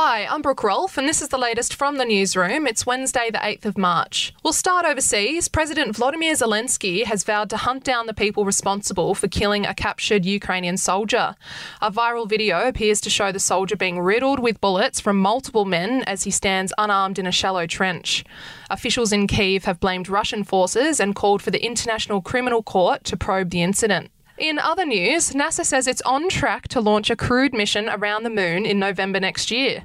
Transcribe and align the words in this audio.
Hi, 0.00 0.28
I'm 0.30 0.42
Brooke 0.42 0.62
Rolfe, 0.62 0.96
and 0.96 1.08
this 1.08 1.20
is 1.20 1.26
the 1.26 1.38
latest 1.38 1.74
from 1.74 1.96
the 1.96 2.04
newsroom. 2.04 2.68
It's 2.68 2.86
Wednesday, 2.86 3.30
the 3.32 3.38
8th 3.38 3.64
of 3.64 3.76
March. 3.76 4.32
We'll 4.44 4.52
start 4.52 4.86
overseas. 4.86 5.48
President 5.48 5.96
Vladimir 5.96 6.34
Zelensky 6.34 7.02
has 7.04 7.24
vowed 7.24 7.50
to 7.50 7.56
hunt 7.56 7.82
down 7.82 8.06
the 8.06 8.14
people 8.14 8.44
responsible 8.44 9.16
for 9.16 9.26
killing 9.26 9.66
a 9.66 9.74
captured 9.74 10.24
Ukrainian 10.24 10.76
soldier. 10.76 11.34
A 11.82 11.90
viral 11.90 12.28
video 12.28 12.68
appears 12.68 13.00
to 13.00 13.10
show 13.10 13.32
the 13.32 13.40
soldier 13.40 13.74
being 13.74 13.98
riddled 13.98 14.38
with 14.38 14.60
bullets 14.60 15.00
from 15.00 15.16
multiple 15.16 15.64
men 15.64 16.04
as 16.04 16.22
he 16.22 16.30
stands 16.30 16.72
unarmed 16.78 17.18
in 17.18 17.26
a 17.26 17.32
shallow 17.32 17.66
trench. 17.66 18.24
Officials 18.70 19.12
in 19.12 19.26
Kiev 19.26 19.64
have 19.64 19.80
blamed 19.80 20.08
Russian 20.08 20.44
forces 20.44 21.00
and 21.00 21.16
called 21.16 21.42
for 21.42 21.50
the 21.50 21.66
International 21.66 22.22
Criminal 22.22 22.62
Court 22.62 23.02
to 23.02 23.16
probe 23.16 23.50
the 23.50 23.62
incident. 23.62 24.12
In 24.38 24.60
other 24.60 24.86
news, 24.86 25.32
NASA 25.32 25.64
says 25.64 25.88
it's 25.88 26.00
on 26.02 26.28
track 26.28 26.68
to 26.68 26.80
launch 26.80 27.10
a 27.10 27.16
crewed 27.16 27.52
mission 27.52 27.88
around 27.88 28.22
the 28.22 28.30
moon 28.30 28.64
in 28.64 28.78
November 28.78 29.18
next 29.18 29.50
year. 29.50 29.82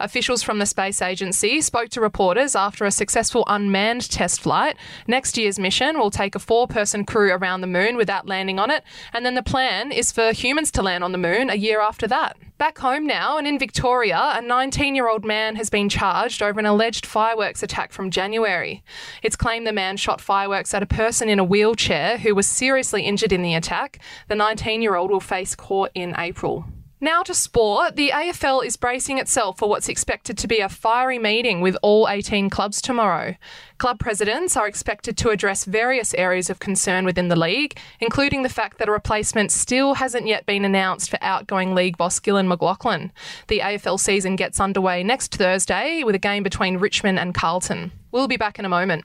Officials 0.00 0.42
from 0.42 0.58
the 0.58 0.66
space 0.66 1.02
agency 1.02 1.60
spoke 1.60 1.88
to 1.90 2.00
reporters 2.00 2.54
after 2.54 2.84
a 2.84 2.90
successful 2.90 3.44
unmanned 3.46 4.08
test 4.10 4.40
flight. 4.40 4.76
Next 5.06 5.36
year's 5.36 5.58
mission 5.58 5.98
will 5.98 6.10
take 6.10 6.34
a 6.34 6.38
four 6.38 6.66
person 6.66 7.04
crew 7.04 7.32
around 7.32 7.60
the 7.60 7.66
moon 7.66 7.96
without 7.96 8.26
landing 8.26 8.58
on 8.58 8.70
it, 8.70 8.84
and 9.12 9.24
then 9.24 9.34
the 9.34 9.42
plan 9.42 9.92
is 9.92 10.12
for 10.12 10.32
humans 10.32 10.70
to 10.72 10.82
land 10.82 11.04
on 11.04 11.12
the 11.12 11.18
moon 11.18 11.50
a 11.50 11.54
year 11.54 11.80
after 11.80 12.06
that. 12.06 12.36
Back 12.58 12.78
home 12.78 13.06
now, 13.06 13.38
and 13.38 13.46
in 13.46 13.56
Victoria, 13.56 14.32
a 14.34 14.42
19 14.42 14.96
year 14.96 15.08
old 15.08 15.24
man 15.24 15.54
has 15.54 15.70
been 15.70 15.88
charged 15.88 16.42
over 16.42 16.58
an 16.58 16.66
alleged 16.66 17.06
fireworks 17.06 17.62
attack 17.62 17.92
from 17.92 18.10
January. 18.10 18.82
It's 19.22 19.36
claimed 19.36 19.64
the 19.64 19.72
man 19.72 19.96
shot 19.96 20.20
fireworks 20.20 20.74
at 20.74 20.82
a 20.82 20.86
person 20.86 21.28
in 21.28 21.38
a 21.38 21.44
wheelchair 21.44 22.18
who 22.18 22.34
was 22.34 22.48
seriously 22.48 23.02
injured 23.02 23.32
in 23.32 23.42
the 23.42 23.54
attack. 23.54 24.00
The 24.26 24.34
19 24.34 24.82
year 24.82 24.96
old 24.96 25.12
will 25.12 25.20
face 25.20 25.54
court 25.54 25.92
in 25.94 26.16
April. 26.18 26.64
Now 27.00 27.22
to 27.22 27.32
sport. 27.32 27.94
The 27.94 28.10
AFL 28.12 28.64
is 28.64 28.76
bracing 28.76 29.18
itself 29.18 29.58
for 29.58 29.68
what's 29.68 29.88
expected 29.88 30.36
to 30.36 30.48
be 30.48 30.58
a 30.58 30.68
fiery 30.68 31.20
meeting 31.20 31.60
with 31.60 31.76
all 31.80 32.08
18 32.08 32.50
clubs 32.50 32.82
tomorrow. 32.82 33.36
Club 33.78 34.00
presidents 34.00 34.56
are 34.56 34.66
expected 34.66 35.16
to 35.18 35.30
address 35.30 35.64
various 35.64 36.12
areas 36.14 36.50
of 36.50 36.58
concern 36.58 37.04
within 37.04 37.28
the 37.28 37.38
league, 37.38 37.78
including 38.00 38.42
the 38.42 38.48
fact 38.48 38.78
that 38.78 38.88
a 38.88 38.92
replacement 38.92 39.52
still 39.52 39.94
hasn't 39.94 40.26
yet 40.26 40.44
been 40.44 40.64
announced 40.64 41.08
for 41.08 41.20
outgoing 41.22 41.72
league 41.72 41.96
boss 41.96 42.18
Gillon 42.18 42.48
McLachlan. 42.48 43.12
The 43.46 43.60
AFL 43.60 44.00
season 44.00 44.34
gets 44.34 44.58
underway 44.58 45.04
next 45.04 45.36
Thursday 45.36 46.02
with 46.02 46.16
a 46.16 46.18
game 46.18 46.42
between 46.42 46.78
Richmond 46.78 47.20
and 47.20 47.32
Carlton. 47.32 47.92
We'll 48.10 48.26
be 48.26 48.36
back 48.36 48.58
in 48.58 48.64
a 48.64 48.68
moment. 48.68 49.04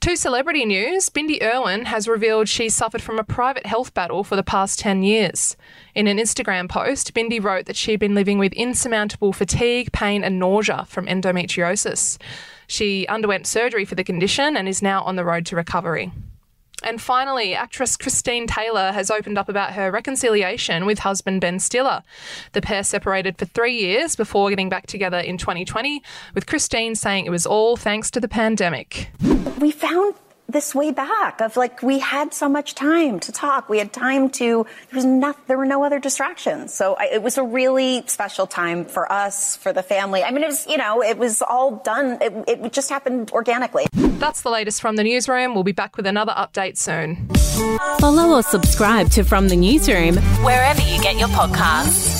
To 0.00 0.16
celebrity 0.16 0.64
news, 0.64 1.10
Bindi 1.10 1.42
Irwin 1.42 1.84
has 1.84 2.08
revealed 2.08 2.48
she 2.48 2.70
suffered 2.70 3.02
from 3.02 3.18
a 3.18 3.22
private 3.22 3.66
health 3.66 3.92
battle 3.92 4.24
for 4.24 4.34
the 4.34 4.42
past 4.42 4.78
10 4.78 5.02
years. 5.02 5.58
In 5.94 6.06
an 6.06 6.16
Instagram 6.16 6.70
post, 6.70 7.12
Bindi 7.12 7.42
wrote 7.42 7.66
that 7.66 7.76
she'd 7.76 8.00
been 8.00 8.14
living 8.14 8.38
with 8.38 8.54
insurmountable 8.54 9.34
fatigue, 9.34 9.92
pain, 9.92 10.24
and 10.24 10.38
nausea 10.38 10.86
from 10.86 11.04
endometriosis. 11.04 12.16
She 12.66 13.06
underwent 13.08 13.46
surgery 13.46 13.84
for 13.84 13.94
the 13.94 14.02
condition 14.02 14.56
and 14.56 14.66
is 14.66 14.80
now 14.80 15.02
on 15.02 15.16
the 15.16 15.24
road 15.24 15.44
to 15.46 15.56
recovery. 15.56 16.10
And 16.82 17.00
finally, 17.00 17.54
actress 17.54 17.96
Christine 17.96 18.46
Taylor 18.46 18.92
has 18.92 19.10
opened 19.10 19.38
up 19.38 19.48
about 19.48 19.72
her 19.74 19.90
reconciliation 19.90 20.86
with 20.86 21.00
husband 21.00 21.40
Ben 21.40 21.58
Stiller. 21.58 22.02
The 22.52 22.62
pair 22.62 22.82
separated 22.84 23.38
for 23.38 23.44
three 23.44 23.76
years 23.76 24.16
before 24.16 24.50
getting 24.50 24.68
back 24.68 24.86
together 24.86 25.18
in 25.18 25.38
2020, 25.38 26.02
with 26.34 26.46
Christine 26.46 26.94
saying 26.94 27.26
it 27.26 27.30
was 27.30 27.46
all 27.46 27.76
thanks 27.76 28.10
to 28.12 28.20
the 28.20 28.28
pandemic. 28.28 29.10
we 29.58 29.70
found 29.70 30.14
this 30.50 30.74
way 30.74 30.90
back 30.90 31.40
of 31.40 31.56
like 31.56 31.82
we 31.82 31.98
had 31.98 32.32
so 32.34 32.48
much 32.48 32.74
time 32.74 33.20
to 33.20 33.32
talk 33.32 33.68
we 33.68 33.78
had 33.78 33.92
time 33.92 34.28
to 34.28 34.66
there 34.90 34.96
was 34.96 35.04
not 35.04 35.36
there 35.46 35.56
were 35.58 35.66
no 35.66 35.84
other 35.84 35.98
distractions 35.98 36.72
so 36.74 36.94
I, 36.94 37.04
it 37.12 37.22
was 37.22 37.38
a 37.38 37.42
really 37.42 38.04
special 38.06 38.46
time 38.46 38.84
for 38.84 39.10
us 39.10 39.56
for 39.56 39.72
the 39.72 39.82
family 39.82 40.22
i 40.22 40.30
mean 40.30 40.42
it 40.42 40.48
was 40.48 40.66
you 40.66 40.76
know 40.76 41.02
it 41.02 41.18
was 41.18 41.42
all 41.42 41.76
done 41.76 42.18
it, 42.20 42.32
it 42.48 42.72
just 42.72 42.90
happened 42.90 43.30
organically 43.32 43.86
That's 43.94 44.42
the 44.42 44.50
latest 44.50 44.80
from 44.82 44.96
the 44.96 45.04
newsroom. 45.04 45.54
We'll 45.54 45.64
be 45.64 45.72
back 45.72 45.96
with 45.96 46.06
another 46.06 46.32
update 46.32 46.76
soon. 46.76 47.28
Follow 48.00 48.36
or 48.36 48.42
subscribe 48.42 49.10
to 49.12 49.24
From 49.24 49.48
the 49.48 49.56
Newsroom 49.56 50.16
wherever 50.44 50.82
you 50.82 51.00
get 51.02 51.16
your 51.18 51.28
podcasts. 51.28 52.19